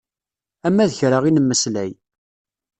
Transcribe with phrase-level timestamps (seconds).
[0.67, 1.91] Ama d kra i nemmeslay.